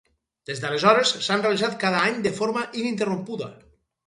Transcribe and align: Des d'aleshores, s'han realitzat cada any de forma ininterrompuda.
Des 0.49 0.61
d'aleshores, 0.61 1.11
s'han 1.25 1.43
realitzat 1.43 1.77
cada 1.85 2.01
any 2.07 2.19
de 2.25 2.33
forma 2.41 2.65
ininterrompuda. 2.83 3.53